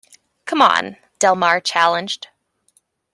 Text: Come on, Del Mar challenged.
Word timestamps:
Come 0.45 0.63
on, 0.63 0.97
Del 1.19 1.35
Mar 1.35 1.61
challenged. 1.61 2.29